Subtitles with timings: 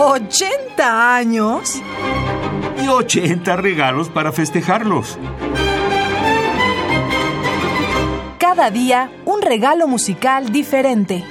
[0.00, 1.82] ¿80 años?
[2.82, 5.18] Y 80 regalos para festejarlos.
[8.38, 11.22] Cada día un regalo musical diferente.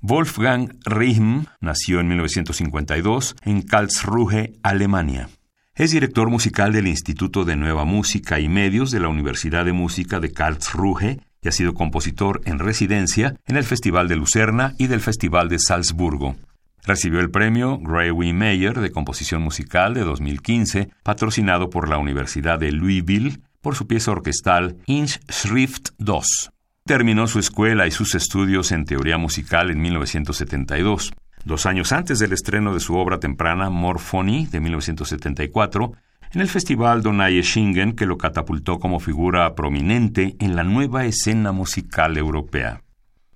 [0.00, 5.28] Wolfgang Riehm nació en 1952 en Karlsruhe, Alemania.
[5.74, 10.18] Es director musical del Instituto de Nueva Música y Medios de la Universidad de Música
[10.18, 15.00] de Karlsruhe y ha sido compositor en residencia en el Festival de Lucerna y del
[15.00, 16.36] Festival de Salzburgo.
[16.84, 22.72] Recibió el premio Gray Mayer de Composición Musical de 2015, patrocinado por la Universidad de
[22.72, 26.50] Louisville por su pieza orquestal Inschrift 2.
[26.86, 31.12] Terminó su escuela y sus estudios en teoría musical en 1972.
[31.44, 35.92] Dos años antes del estreno de su obra temprana Morphony de 1974,
[36.32, 41.52] en el Festival Donaie Schingen que lo catapultó como figura prominente en la nueva escena
[41.52, 42.82] musical europea.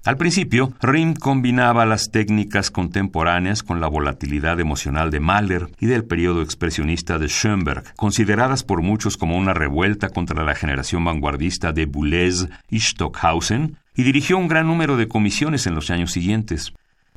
[0.05, 6.05] Al principio, Rim combinaba las técnicas contemporáneas con la volatilidad emocional de Mahler y del
[6.05, 11.87] periodo expresionista de Schoenberg, consideradas por muchos como una revuelta contra la generación vanguardista de
[11.87, 16.75] Boulez y Stockhausen, y dirigió un gran número de comisiones en los años siguientes.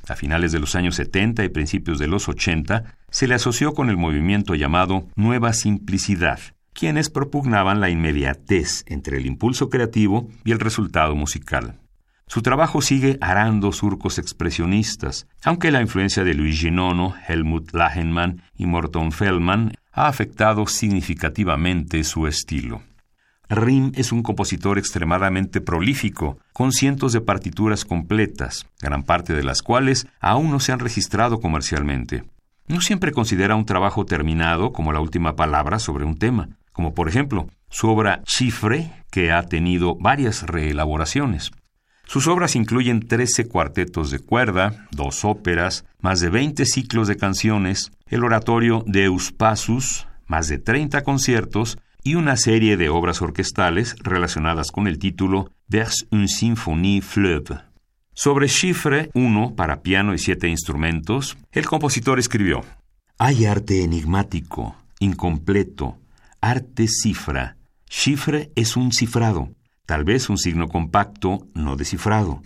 [0.10, 3.90] A finales de los años 70 y principios de los 80, se le asoció con
[3.90, 6.40] el movimiento llamado Nueva Simplicidad,
[6.74, 11.80] quienes propugnaban la inmediatez entre el impulso creativo y el resultado musical.
[12.28, 18.66] Su trabajo sigue arando surcos expresionistas, aunque la influencia de Luigi Nono, Helmut Lachenmann y
[18.66, 22.82] Morton Feldman ha afectado significativamente su estilo.
[23.50, 29.62] Rim es un compositor extremadamente prolífico, con cientos de partituras completas, gran parte de las
[29.62, 32.24] cuales aún no se han registrado comercialmente.
[32.68, 37.08] No siempre considera un trabajo terminado como la última palabra sobre un tema, como por
[37.08, 41.52] ejemplo su obra Chifre, que ha tenido varias reelaboraciones.
[42.06, 47.92] Sus obras incluyen 13 cuartetos de cuerda, dos óperas, más de 20 ciclos de canciones,
[48.08, 54.72] el oratorio Deus Passus, más de 30 conciertos y una serie de obras orquestales relacionadas
[54.72, 57.60] con el título Vers une symphonie fleuve.
[58.14, 62.64] Sobre Chiffre 1 para piano y siete instrumentos, el compositor escribió:
[63.18, 65.98] Hay arte enigmático, incompleto,
[66.40, 67.58] arte cifra.
[67.90, 69.50] Chiffre es un cifrado
[69.88, 72.42] tal vez un signo compacto no descifrado.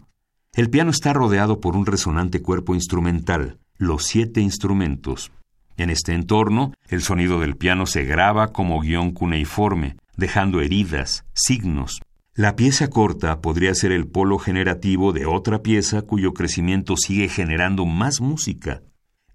[0.54, 5.32] El piano está rodeado por un resonante cuerpo instrumental, los siete instrumentos.
[5.82, 12.02] En este entorno, el sonido del piano se graba como guion cuneiforme, dejando heridas, signos.
[12.36, 17.88] La pieza corta podría ser el polo generativo de otra pieza cuyo crecimiento sigue generando
[17.88, 18.84] más música.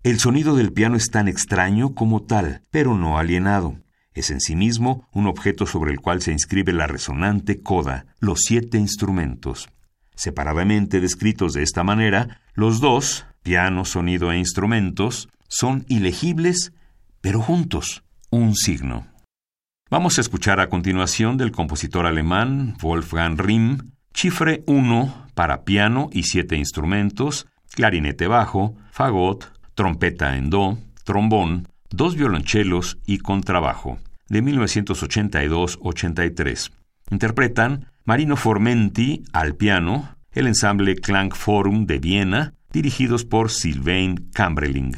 [0.04, 3.80] El sonido del piano es tan extraño como tal, pero no alienado.
[4.14, 8.42] Es en sí mismo un objeto sobre el cual se inscribe la resonante coda, los
[8.46, 9.68] siete instrumentos.
[10.14, 16.72] Separadamente descritos de esta manera, los dos, piano, sonido e instrumentos, son ilegibles,
[17.20, 19.06] pero juntos, un signo.
[19.90, 23.78] Vamos a escuchar a continuación del compositor alemán Wolfgang Rimm,
[24.12, 32.16] Chifre 1 para piano y siete instrumentos, clarinete bajo, fagot, trompeta en do, trombón, dos
[32.16, 36.72] violonchelos y contrabajo de 1982-83.
[37.10, 44.96] Interpretan Marino Formenti al piano, el ensamble Klang Forum de Viena, dirigidos por Sylvain Cambrelling.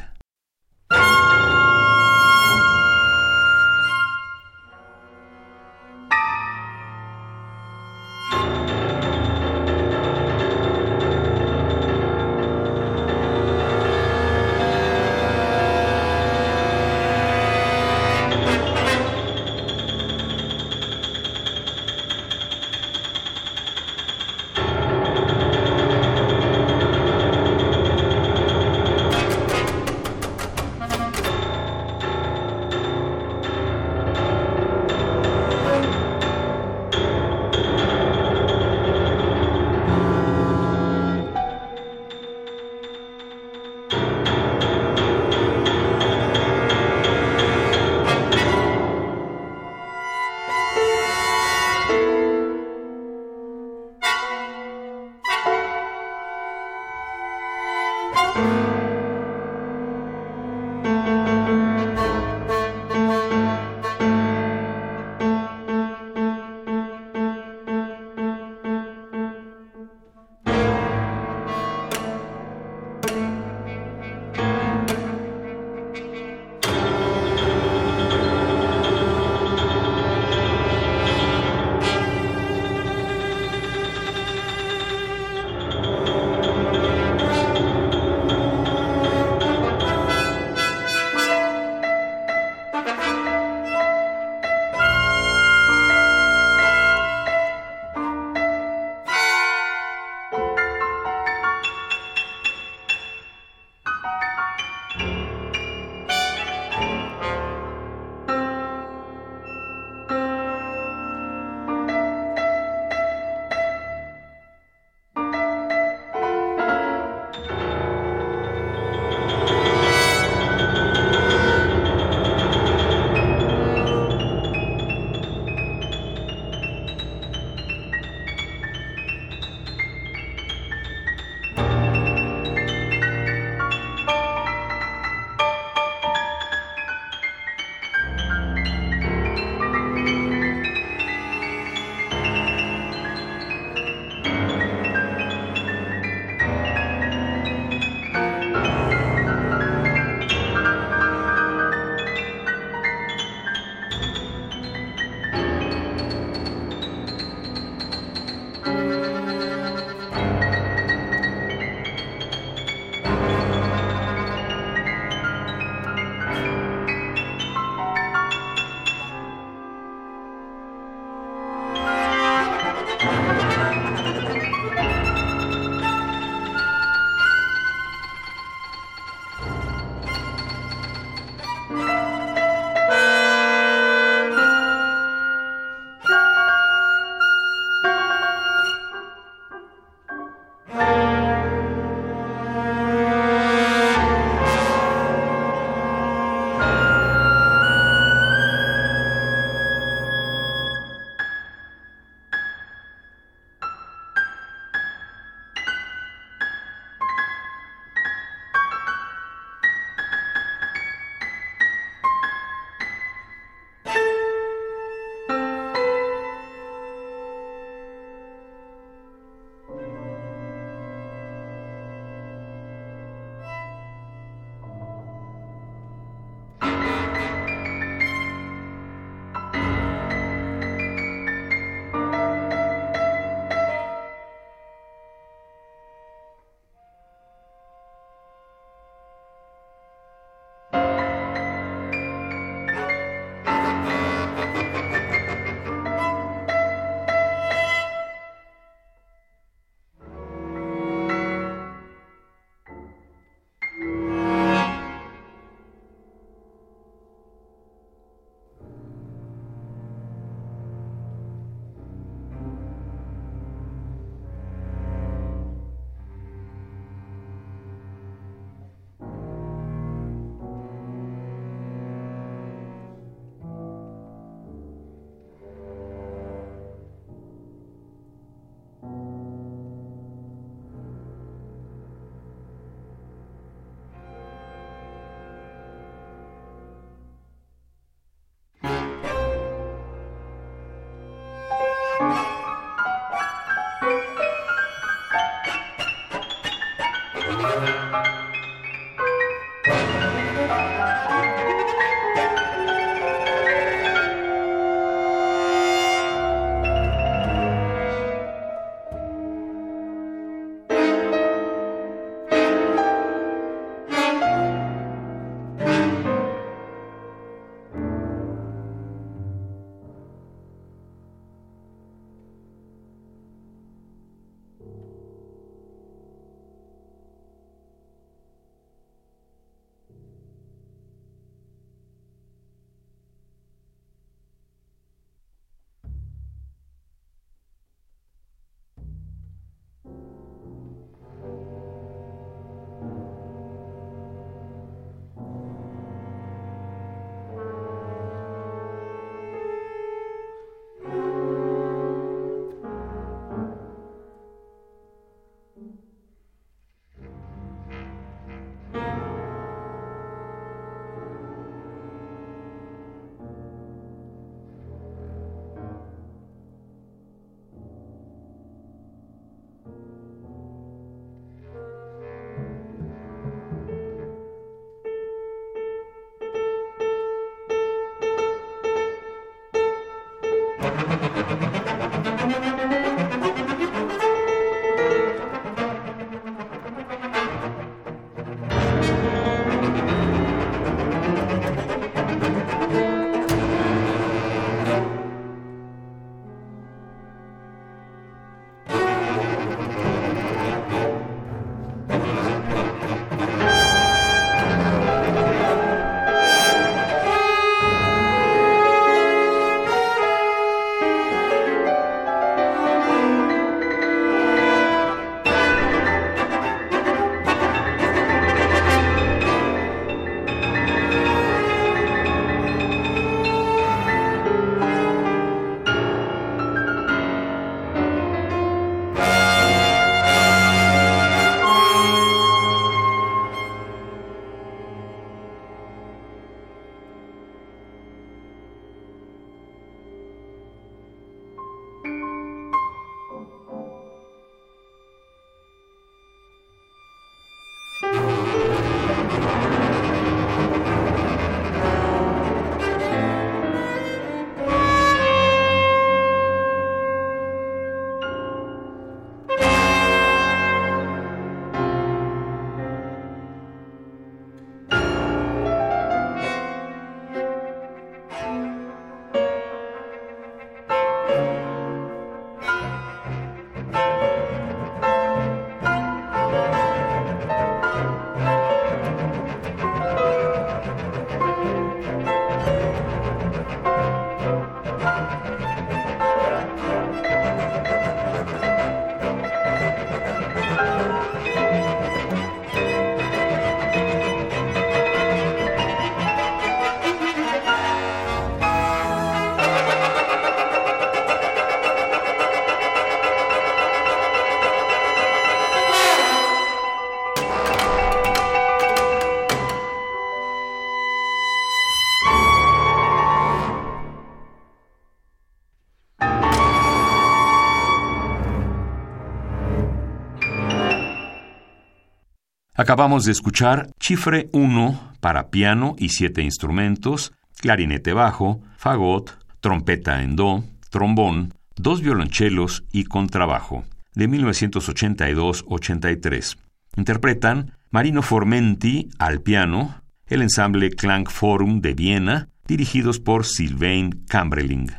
[522.59, 530.17] Acabamos de escuchar Chifre 1 para piano y siete instrumentos, clarinete bajo, fagot, trompeta en
[530.17, 533.63] do, trombón, dos violonchelos y contrabajo,
[533.95, 536.37] de 1982-83.
[536.75, 544.73] Interpretan Marino Formenti al piano, el ensamble Klang Forum de Viena, dirigidos por Sylvain Cambrelling.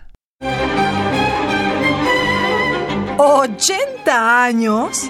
[3.18, 5.10] ¿80 años?